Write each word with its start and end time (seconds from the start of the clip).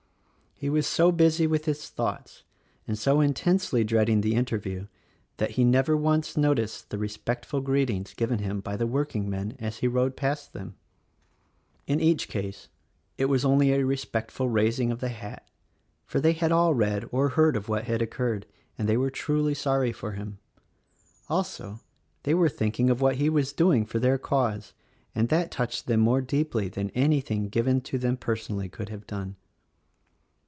He 0.55 0.69
was 0.69 0.85
so 0.85 1.11
busy 1.11 1.47
with 1.47 1.65
his 1.65 1.89
thoughts 1.89 2.43
and 2.87 2.95
so 2.95 3.19
intensely 3.19 3.83
dreading 3.83 4.21
the 4.21 4.35
interview 4.35 4.85
that 5.37 5.51
he 5.53 5.63
never 5.63 5.97
once 5.97 6.37
noticed 6.37 6.91
the 6.91 6.99
respectful 6.99 7.61
greetings 7.61 8.13
given 8.13 8.37
him 8.37 8.59
by 8.59 8.77
the 8.77 8.85
workingmen 8.85 9.55
as 9.59 9.77
he 9.79 9.87
rode 9.87 10.15
past 10.15 10.53
them. 10.53 10.75
In 11.87 11.99
each 11.99 12.27
case 12.27 12.67
it 13.17 13.25
was 13.25 13.43
only 13.43 13.71
a 13.73 13.83
respectful 13.83 14.49
raising 14.49 14.91
of 14.91 14.99
the 14.99 15.09
hat, 15.09 15.49
for 16.05 16.19
they 16.21 16.33
had 16.33 16.51
all 16.51 16.75
read 16.75 17.09
or 17.11 17.29
heard 17.29 17.55
of 17.55 17.67
what 17.67 17.85
had 17.85 18.03
occurred, 18.03 18.45
and 18.77 18.87
they 18.87 18.97
were 18.97 19.09
truly 19.09 19.55
sorry 19.55 19.91
for 19.91 20.11
him. 20.11 20.37
Also, 21.27 21.79
they 22.21 22.35
were 22.35 22.49
thinking 22.49 22.91
of 22.91 23.01
what 23.01 23.15
he 23.15 23.31
was 23.31 23.51
doing 23.51 23.83
for 23.83 23.97
their 23.97 24.19
cause; 24.19 24.73
and 25.15 25.29
that 25.29 25.49
touched 25.49 25.87
them 25.87 26.01
more 26.01 26.21
deeply 26.21 26.69
than 26.69 26.91
anything 26.91 27.49
given 27.49 27.81
to 27.81 27.97
them 27.97 28.15
personally 28.15 28.69
could 28.69 28.89
have 28.89 29.07
done. 29.07 29.35